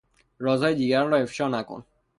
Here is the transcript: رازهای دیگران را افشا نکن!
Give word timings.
رازهای 0.39 0.75
دیگران 0.75 1.11
را 1.11 1.17
افشا 1.17 1.47
نکن! 1.47 1.85